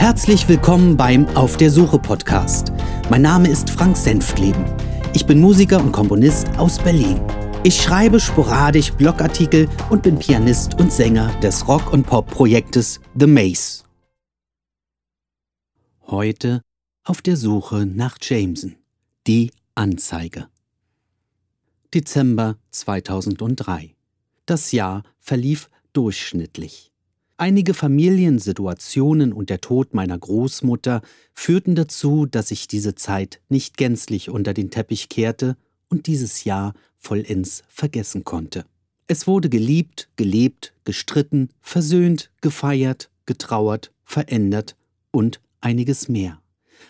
[0.00, 2.72] Herzlich willkommen beim Auf der Suche Podcast.
[3.10, 4.64] Mein Name ist Frank Senftleben.
[5.12, 7.20] Ich bin Musiker und Komponist aus Berlin.
[7.64, 13.84] Ich schreibe sporadisch Blogartikel und bin Pianist und Sänger des Rock- und Pop-Projektes The Maze.
[16.06, 16.62] Heute
[17.04, 18.76] auf der Suche nach Jameson.
[19.26, 20.48] Die Anzeige.
[21.92, 23.94] Dezember 2003.
[24.46, 26.89] Das Jahr verlief durchschnittlich.
[27.40, 31.00] Einige Familiensituationen und der Tod meiner Großmutter
[31.32, 35.56] führten dazu, dass ich diese Zeit nicht gänzlich unter den Teppich kehrte
[35.88, 38.66] und dieses Jahr vollends vergessen konnte.
[39.06, 44.76] Es wurde geliebt, gelebt, gestritten, versöhnt, gefeiert, getrauert, verändert
[45.10, 46.42] und einiges mehr.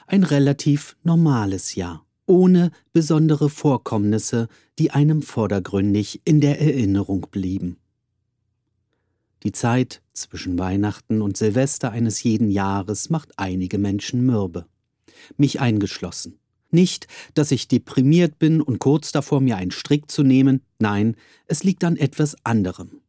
[0.09, 4.49] Ein relativ normales Jahr ohne besondere Vorkommnisse,
[4.81, 7.77] die einem vordergründig in der Erinnerung blieben.
[9.43, 14.67] Die Zeit zwischen Weihnachten und Silvester eines jeden Jahres macht einige Menschen mürbe.
[15.37, 16.39] Mich eingeschlossen.
[16.71, 21.65] Nicht, dass ich deprimiert bin und kurz davor, mir einen Strick zu nehmen, nein, es
[21.65, 23.01] liegt an etwas anderem.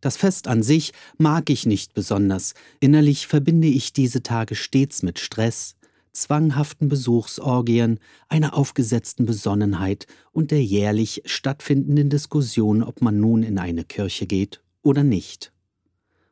[0.00, 5.18] Das Fest an sich mag ich nicht besonders, innerlich verbinde ich diese Tage stets mit
[5.18, 5.76] Stress,
[6.12, 13.84] zwanghaften Besuchsorgien, einer aufgesetzten Besonnenheit und der jährlich stattfindenden Diskussion, ob man nun in eine
[13.84, 15.52] Kirche geht oder nicht.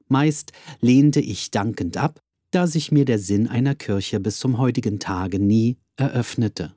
[0.08, 4.98] Meist lehnte ich dankend ab, da sich mir der Sinn einer Kirche bis zum heutigen
[4.98, 6.74] Tage nie eröffnete.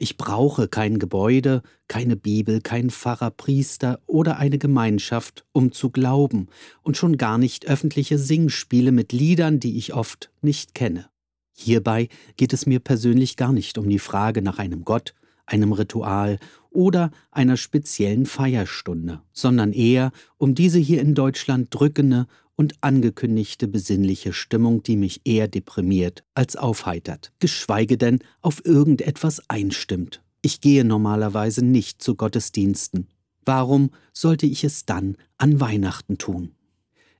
[0.00, 6.46] Ich brauche kein Gebäude, keine Bibel, kein Pfarrer, Priester oder eine Gemeinschaft, um zu glauben,
[6.82, 11.10] und schon gar nicht öffentliche Singspiele mit Liedern, die ich oft nicht kenne.
[11.52, 15.14] Hierbei geht es mir persönlich gar nicht um die Frage nach einem Gott,
[15.48, 16.38] einem Ritual
[16.70, 24.32] oder einer speziellen Feierstunde, sondern eher um diese hier in Deutschland drückende und angekündigte besinnliche
[24.32, 30.22] Stimmung, die mich eher deprimiert als aufheitert, geschweige denn auf irgendetwas einstimmt.
[30.42, 33.08] Ich gehe normalerweise nicht zu Gottesdiensten.
[33.44, 36.52] Warum sollte ich es dann an Weihnachten tun?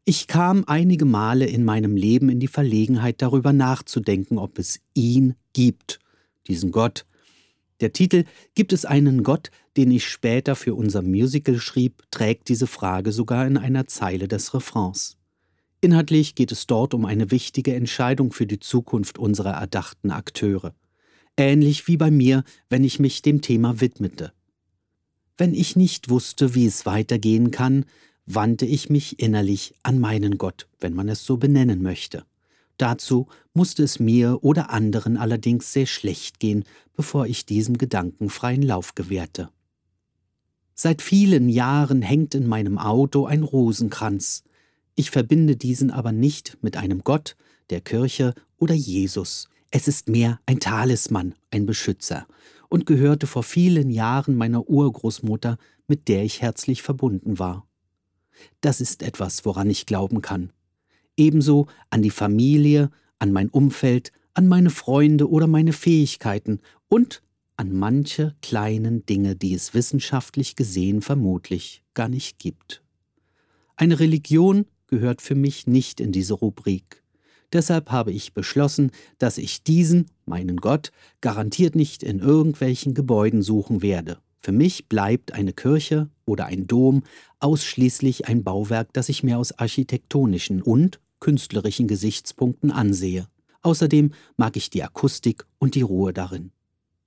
[0.05, 5.35] Ich kam einige Male in meinem Leben in die Verlegenheit darüber nachzudenken, ob es ihn
[5.53, 6.01] gibt,
[6.47, 7.05] diesen Gott.
[7.81, 8.25] Der Titel
[8.55, 13.47] Gibt es einen Gott, den ich später für unser Musical schrieb, trägt diese Frage sogar
[13.47, 15.17] in einer Zeile des Refrains.
[15.81, 20.75] Inhaltlich geht es dort um eine wichtige Entscheidung für die Zukunft unserer erdachten Akteure.
[21.37, 24.33] Ähnlich wie bei mir, wenn ich mich dem Thema widmete.
[25.37, 27.85] Wenn ich nicht wusste, wie es weitergehen kann,
[28.27, 32.25] wandte ich mich innerlich an meinen Gott, wenn man es so benennen möchte.
[32.79, 38.63] Dazu musste es mir oder anderen allerdings sehr schlecht gehen, bevor ich diesem Gedanken freien
[38.63, 39.51] Lauf gewährte.
[40.75, 44.45] Seit vielen Jahren hängt in meinem Auto ein Rosenkranz.
[44.95, 47.37] Ich verbinde diesen aber nicht mit einem Gott,
[47.71, 49.49] der Kirche oder Jesus.
[49.73, 52.27] Es ist mehr ein Talisman, ein Beschützer
[52.69, 55.59] und gehörte vor vielen Jahren meiner Urgroßmutter,
[55.89, 57.67] mit der ich herzlich verbunden war.
[58.61, 60.53] Das ist etwas, woran ich glauben kann.
[61.19, 67.23] Ebenso an die Familie, an mein Umfeld, an meine Freunde oder meine Fähigkeiten und
[67.57, 72.83] an manche kleinen Dinge, die es wissenschaftlich gesehen vermutlich gar nicht gibt.
[73.75, 77.03] Eine Religion gehört für mich nicht in diese Rubrik.
[77.53, 83.83] Deshalb habe ich beschlossen, dass ich diesen, meinen Gott, garantiert nicht in irgendwelchen Gebäuden suchen
[83.83, 84.19] werde.
[84.39, 87.03] Für mich bleibt eine Kirche oder ein Dom
[87.41, 93.27] ausschließlich ein Bauwerk, das ich mir aus architektonischen und künstlerischen Gesichtspunkten ansehe.
[93.63, 96.53] Außerdem mag ich die Akustik und die Ruhe darin.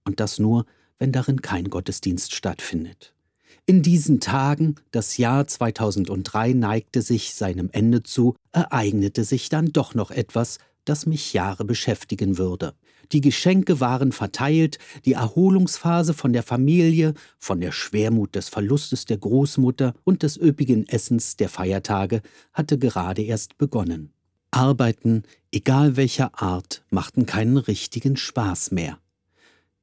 [0.03, 0.65] Und das nur,
[0.99, 3.13] wenn darin kein Gottesdienst stattfindet.
[3.65, 9.93] In diesen Tagen, das Jahr 2003 neigte sich seinem Ende zu, ereignete sich dann doch
[9.93, 12.73] noch etwas, das mich Jahre beschäftigen würde.
[13.11, 19.17] Die Geschenke waren verteilt, die Erholungsphase von der Familie, von der Schwermut des Verlustes der
[19.17, 22.21] Großmutter und des üppigen Essens der Feiertage
[22.53, 24.13] hatte gerade erst begonnen.
[24.51, 28.97] Arbeiten, egal welcher Art, machten keinen richtigen Spaß mehr.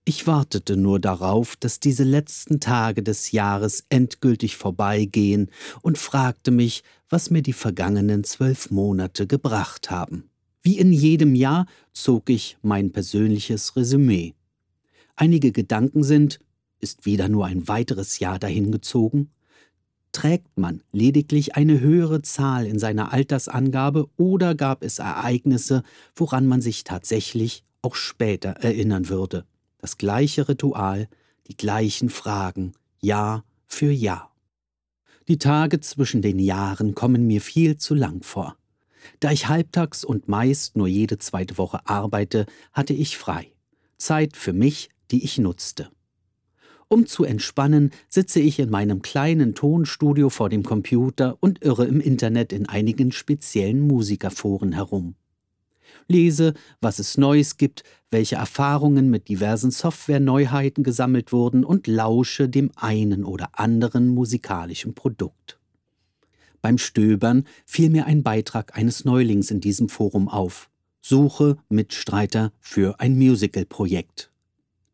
[0.04, 5.50] Ich wartete nur darauf, dass diese letzten Tage des Jahres endgültig vorbeigehen
[5.82, 10.30] und fragte mich, was mir die vergangenen zwölf Monate gebracht haben.
[10.62, 14.34] Wie in jedem Jahr zog ich mein persönliches Resümee.
[15.16, 16.40] Einige Gedanken sind,
[16.80, 19.30] ist wieder nur ein weiteres Jahr dahingezogen?
[20.12, 25.82] Trägt man lediglich eine höhere Zahl in seiner Altersangabe oder gab es Ereignisse,
[26.14, 29.44] woran man sich tatsächlich auch später erinnern würde?
[29.78, 31.08] Das gleiche Ritual,
[31.46, 34.34] die gleichen Fragen, Jahr für Jahr.
[35.28, 38.57] Die Tage zwischen den Jahren kommen mir viel zu lang vor.
[39.20, 43.52] Da ich halbtags und meist nur jede zweite Woche arbeite, hatte ich frei.
[43.96, 45.90] Zeit für mich, die ich nutzte.
[46.88, 52.00] Um zu entspannen, sitze ich in meinem kleinen Tonstudio vor dem Computer und irre im
[52.00, 55.14] Internet in einigen speziellen Musikerforen herum.
[56.06, 62.70] Lese, was es Neues gibt, welche Erfahrungen mit diversen Software-Neuheiten gesammelt wurden und lausche dem
[62.76, 65.57] einen oder anderen musikalischen Produkt.
[66.62, 70.70] Beim Stöbern fiel mir ein Beitrag eines Neulings in diesem Forum auf.
[71.00, 74.30] Suche Mitstreiter für ein Musical-Projekt.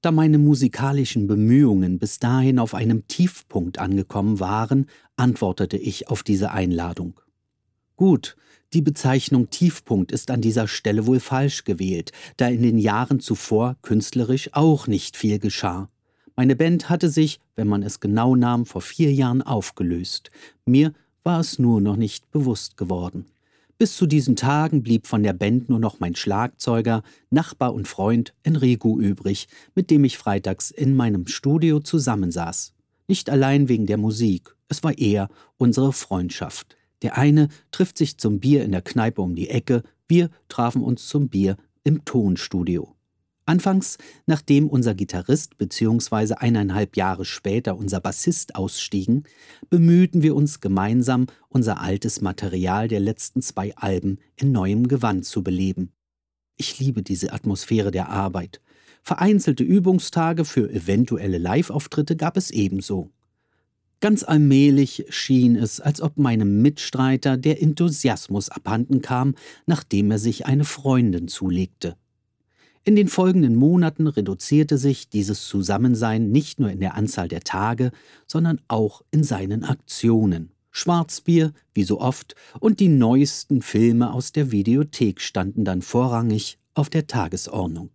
[0.03, 6.51] Da meine musikalischen Bemühungen bis dahin auf einem Tiefpunkt angekommen waren, antwortete ich auf diese
[6.51, 7.21] Einladung.
[7.97, 8.37] Gut,
[8.75, 13.77] die Bezeichnung Tiefpunkt ist an dieser Stelle wohl falsch gewählt, da in den Jahren zuvor
[13.83, 15.89] künstlerisch auch nicht viel geschah.
[16.37, 20.31] Meine Band hatte sich, wenn man es genau nahm, vor vier Jahren aufgelöst.
[20.67, 20.93] Mir
[21.25, 23.27] war es nur noch nicht bewusst geworden.
[23.77, 28.33] Bis zu diesen Tagen blieb von der Band nur noch mein Schlagzeuger, Nachbar und Freund
[28.45, 32.73] Enrico übrig, mit dem ich freitags in meinem Studio zusammensaß.
[33.09, 36.77] Nicht allein wegen der Musik, es war eher unsere Freundschaft.
[37.03, 41.09] Der eine trifft sich zum Bier in der Kneipe um die Ecke, wir trafen uns
[41.09, 42.94] zum Bier im Tonstudio.
[43.47, 46.35] Anfangs, nachdem unser Gitarrist bzw.
[46.35, 49.25] eineinhalb Jahre später unser Bassist ausstiegen,
[49.69, 55.43] bemühten wir uns gemeinsam, unser altes Material der letzten zwei Alben in neuem Gewand zu
[55.43, 55.93] beleben.
[56.57, 58.63] Ich liebe diese Atmosphäre der Arbeit.
[59.03, 63.11] Vereinzelte Übungstage für eventuelle Live-Auftritte gab es ebenso.
[64.01, 69.35] Ganz allmählich schien es, als ob meinem Mitstreiter der Enthusiasmus abhanden kam,
[69.67, 71.97] nachdem er sich eine Freundin zulegte.
[72.87, 77.93] In den folgenden Monaten reduzierte sich dieses Zusammensein nicht nur in der Anzahl der Tage,
[78.27, 80.51] sondern auch in seinen Aktionen.
[80.71, 86.91] Schwarzbier, wie so oft, und die neuesten Filme aus der Videothek standen dann vorrangig auf
[86.91, 87.91] der Tagesordnung.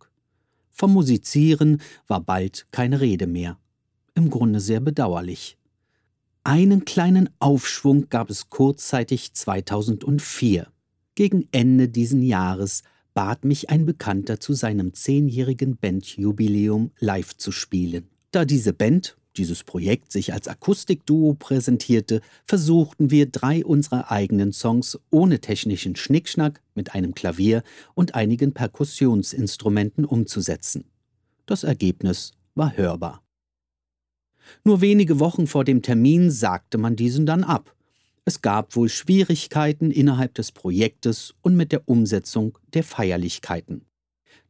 [0.71, 3.59] Vom Musizieren war bald keine Rede mehr.
[4.15, 5.57] Im Grunde sehr bedauerlich.
[6.43, 10.67] Einen kleinen Aufschwung gab es kurzzeitig 2004.
[11.13, 12.81] Gegen Ende diesen Jahres
[13.13, 18.07] bat mich ein Bekannter zu seinem zehnjährigen Bandjubiläum live zu spielen.
[18.31, 24.99] Da diese Band, dieses Projekt sich als Akustikduo präsentierte, versuchten wir drei unserer eigenen Songs
[25.09, 27.63] ohne technischen Schnickschnack mit einem Klavier
[27.93, 30.85] und einigen Perkussionsinstrumenten umzusetzen.
[31.45, 33.23] Das Ergebnis war hörbar.
[34.63, 37.75] Nur wenige Wochen vor dem Termin sagte man diesen dann ab.
[38.29, 43.85] Es gab wohl Schwierigkeiten innerhalb des Projektes und mit der Umsetzung der Feierlichkeiten.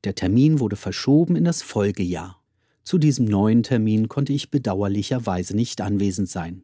[0.03, 2.43] Der Termin wurde verschoben in das Folgejahr.
[2.83, 6.63] Zu diesem neuen Termin konnte ich bedauerlicherweise nicht anwesend sein.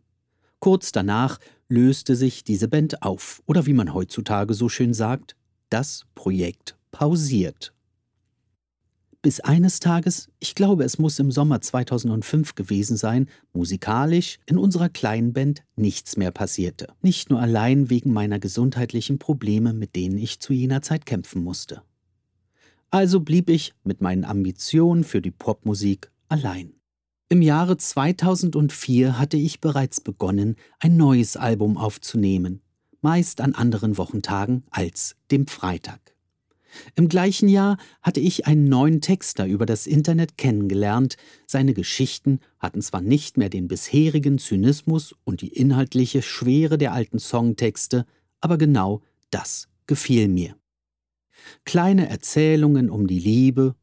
[0.60, 1.40] Kurz danach
[1.70, 5.38] löste sich diese Band auf, oder wie man heutzutage so schön sagt,
[5.70, 7.75] das Projekt pausiert
[9.26, 14.88] bis eines Tages, ich glaube es muss im Sommer 2005 gewesen sein, musikalisch in unserer
[14.88, 16.90] kleinen Band nichts mehr passierte.
[17.02, 21.82] Nicht nur allein wegen meiner gesundheitlichen Probleme, mit denen ich zu jener Zeit kämpfen musste.
[22.92, 26.76] Also blieb ich mit meinen Ambitionen für die Popmusik allein.
[27.28, 32.62] Im Jahre 2004 hatte ich bereits begonnen, ein neues Album aufzunehmen,
[33.02, 36.15] meist an anderen Wochentagen als dem Freitag.
[36.96, 41.18] Im gleichen Jahr hatte ich einen neuen Texter über das Internet kennengelernt.
[41.48, 47.20] Seine Geschichten hatten zwar nicht mehr den bisherigen Zynismus und die inhaltliche Schwere der alten
[47.20, 48.06] Songtexte,
[48.42, 49.02] aber genau
[49.32, 50.56] das gefiel mir.
[51.66, 53.76] Kleine Erzählungen um die Liebe,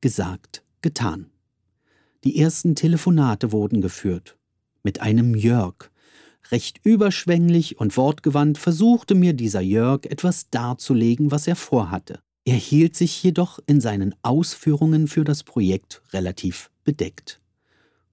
[0.00, 1.30] Gesagt getan.
[2.24, 4.36] Die ersten Telefonate wurden geführt.
[4.84, 5.90] Mit einem Jörg.
[6.52, 12.20] Recht überschwänglich und wortgewandt versuchte mir dieser Jörg etwas darzulegen, was er vorhatte.
[12.44, 17.40] Er hielt sich jedoch in seinen Ausführungen für das Projekt relativ bedeckt.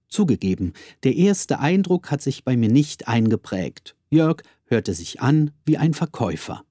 [0.08, 0.72] Zugegeben,
[1.04, 3.94] der erste Eindruck hat sich bei mir nicht eingeprägt.
[4.08, 6.64] Jörg hörte sich an wie ein Verkäufer.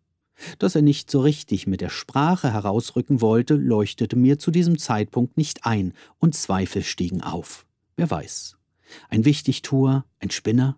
[0.59, 5.37] Dass er nicht so richtig mit der Sprache herausrücken wollte, leuchtete mir zu diesem Zeitpunkt
[5.37, 7.65] nicht ein, und Zweifel stiegen auf.
[7.95, 8.57] Wer weiß.
[9.09, 10.77] Ein Wichtigtuer, ein Spinner?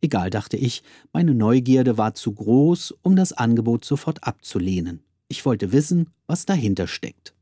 [0.00, 0.82] Egal, dachte ich,
[1.12, 5.02] meine Neugierde war zu groß, um das Angebot sofort abzulehnen.
[5.28, 7.34] Ich wollte wissen, was dahinter steckt.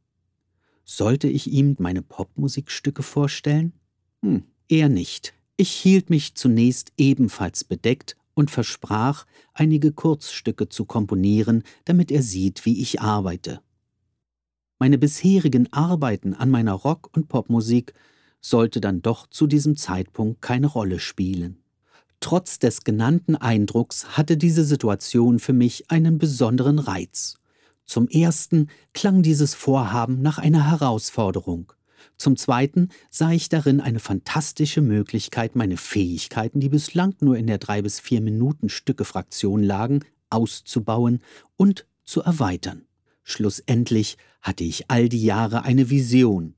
[0.85, 3.73] Sollte ich ihm meine Popmusikstücke vorstellen?
[4.23, 5.35] Hm, eher nicht.
[5.57, 12.65] Ich hielt mich zunächst ebenfalls bedeckt und versprach, einige Kurzstücke zu komponieren, damit er sieht,
[12.65, 13.61] wie ich arbeite.
[14.79, 17.95] Meine bisherigen Arbeiten an meiner Rock- und Popmusik
[18.41, 21.63] sollte dann doch zu diesem Zeitpunkt keine Rolle spielen.
[22.19, 27.39] Trotz des genannten Eindrucks hatte diese Situation für mich einen besonderen Reiz.
[27.85, 31.73] Zum ersten klang dieses Vorhaben nach einer Herausforderung.
[32.17, 37.59] Zum Zweiten sah ich darin eine fantastische Möglichkeit, meine Fähigkeiten, die bislang nur in der
[37.59, 41.21] drei bis vier Minuten Stücke-Fraktion lagen, auszubauen
[41.57, 42.87] und zu erweitern.
[43.23, 46.55] Schlussendlich hatte ich all die Jahre eine Vision.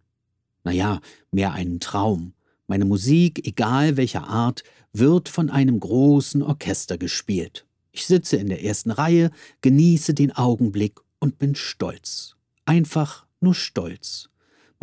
[0.65, 2.33] Naja, mehr einen Traum.
[2.67, 7.67] Meine Musik, egal welcher Art, wird von einem großen Orchester gespielt.
[7.93, 12.37] Ich sitze in der ersten Reihe, genieße den Augenblick und bin stolz.
[12.65, 14.31] Einfach nur stolz.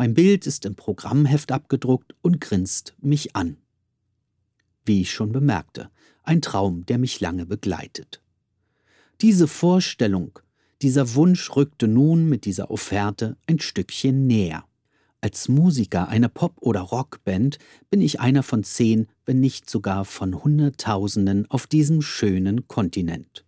[0.02, 3.56] Mein Bild ist im Programmheft abgedruckt und grinst mich an.
[4.84, 5.90] Wie ich schon bemerkte,
[6.24, 8.20] ein Traum, der mich lange begleitet.
[9.20, 10.40] Diese Vorstellung,
[10.82, 14.64] dieser Wunsch rückte nun mit dieser Offerte ein Stückchen näher.
[15.20, 20.42] Als Musiker einer Pop- oder Rockband bin ich einer von zehn, wenn nicht sogar von
[20.42, 23.44] Hunderttausenden auf diesem schönen Kontinent.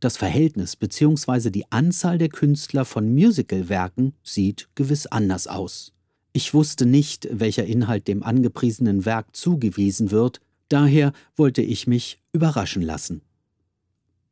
[0.00, 1.50] Das Verhältnis bzw.
[1.50, 5.92] die Anzahl der Künstler von Musicalwerken sieht gewiss anders aus.
[6.32, 12.82] Ich wusste nicht, welcher Inhalt dem angepriesenen Werk zugewiesen wird, daher wollte ich mich überraschen
[12.82, 13.22] lassen.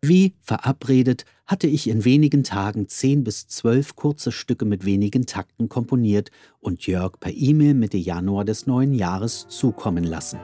[0.02, 5.70] Wie verabredet hatte ich in wenigen Tagen zehn bis zwölf kurze Stücke mit wenigen Takten
[5.70, 6.30] komponiert
[6.60, 10.40] und Jörg per E-Mail Mitte Januar des neuen Jahres zukommen lassen.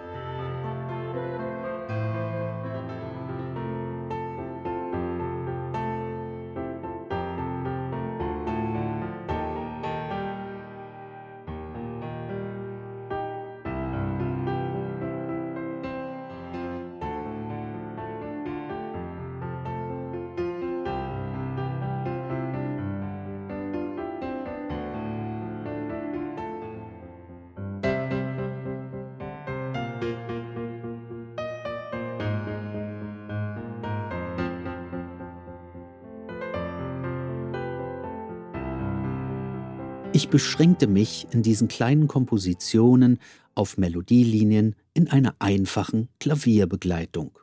[40.21, 43.21] Ich beschränkte mich in diesen kleinen Kompositionen
[43.55, 47.39] auf Melodielinien in einer einfachen Klavierbegleitung.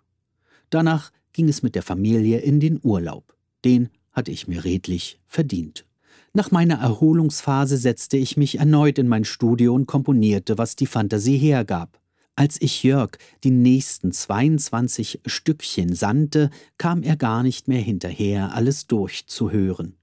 [0.69, 3.35] Danach ging es mit der Familie in den Urlaub.
[3.65, 5.87] Den hatte ich mir redlich verdient.
[6.33, 11.39] Nach meiner Erholungsphase setzte ich mich erneut in mein Studio und komponierte, was die Fantasie
[11.39, 11.99] hergab.
[12.35, 18.85] Als ich Jörg die nächsten 22 Stückchen sandte, kam er gar nicht mehr hinterher, alles
[18.85, 19.96] durchzuhören.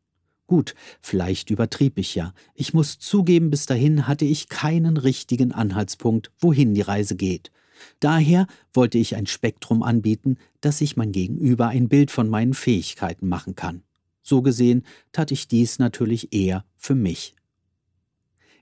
[0.46, 2.34] Gut, vielleicht übertrieb ich ja.
[2.54, 7.50] Ich muss zugeben, bis dahin hatte ich keinen richtigen Anhaltspunkt, wohin die Reise geht.
[8.00, 13.28] Daher wollte ich ein Spektrum anbieten, dass sich mein Gegenüber ein Bild von meinen Fähigkeiten
[13.28, 13.82] machen kann.
[14.22, 17.34] So gesehen tat ich dies natürlich eher für mich.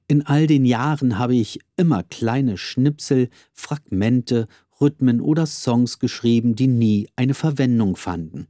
[0.09, 4.49] In all den Jahren habe ich immer kleine Schnipsel, Fragmente,
[4.81, 8.49] Rhythmen oder Songs geschrieben, die nie eine Verwendung fanden.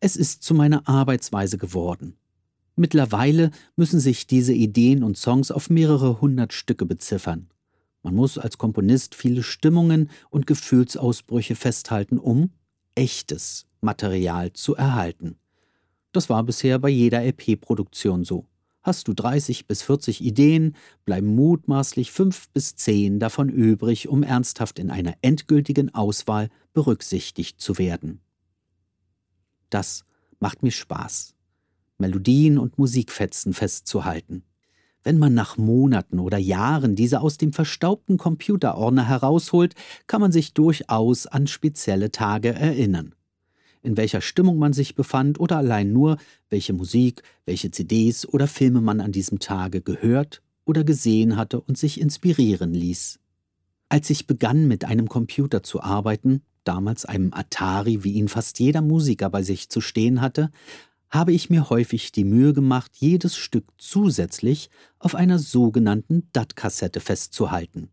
[0.00, 2.16] Es ist zu meiner Arbeitsweise geworden.
[2.76, 7.48] Mittlerweile müssen sich diese Ideen und Songs auf mehrere hundert Stücke beziffern.
[8.02, 12.50] Man muss als Komponist viele Stimmungen und Gefühlsausbrüche festhalten, um
[12.94, 15.38] echtes Material zu erhalten.
[16.12, 18.46] Das war bisher bei jeder LP-Produktion so.
[18.82, 24.78] Hast du 30 bis 40 Ideen, bleiben mutmaßlich 5 bis 10 davon übrig, um ernsthaft
[24.78, 28.20] in einer endgültigen Auswahl berücksichtigt zu werden.
[29.70, 30.04] Das
[30.38, 31.34] macht mir Spaß,
[31.98, 34.42] Melodien und Musikfetzen festzuhalten.
[35.02, 39.74] Wenn man nach Monaten oder Jahren diese aus dem verstaubten Computerordner herausholt,
[40.06, 43.14] kann man sich durchaus an spezielle Tage erinnern
[43.86, 46.18] in welcher Stimmung man sich befand oder allein nur,
[46.50, 51.78] welche Musik, welche CDs oder Filme man an diesem Tage gehört oder gesehen hatte und
[51.78, 53.20] sich inspirieren ließ.
[53.88, 58.82] Als ich begann, mit einem Computer zu arbeiten, damals einem Atari, wie ihn fast jeder
[58.82, 60.50] Musiker bei sich zu stehen hatte,
[61.10, 67.90] habe ich mir häufig die Mühe gemacht, jedes Stück zusätzlich auf einer sogenannten DAT-Kassette festzuhalten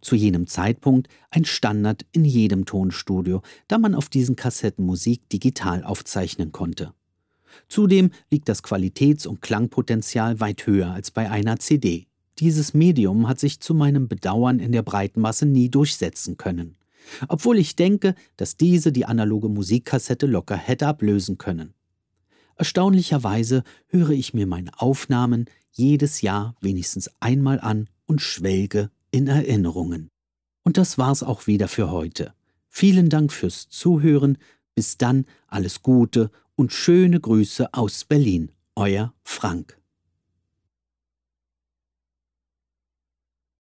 [0.00, 5.84] zu jenem Zeitpunkt ein Standard in jedem Tonstudio, da man auf diesen Kassetten Musik digital
[5.84, 6.92] aufzeichnen konnte.
[7.68, 12.06] Zudem liegt das Qualitäts- und Klangpotenzial weit höher als bei einer CD.
[12.38, 16.76] Dieses Medium hat sich zu meinem Bedauern in der breiten Masse nie durchsetzen können.
[17.26, 21.74] Obwohl ich denke, dass diese die analoge Musikkassette locker hätte ablösen können.
[22.58, 30.10] Erstaunlicherweise höre ich mir meine Aufnahmen jedes Jahr wenigstens einmal an und schwelge in Erinnerungen.
[30.64, 32.34] Und das war's auch wieder für heute.
[32.68, 34.38] Vielen Dank fürs Zuhören.
[34.74, 38.50] Bis dann alles Gute und schöne Grüße aus Berlin.
[38.74, 39.77] Euer Frank.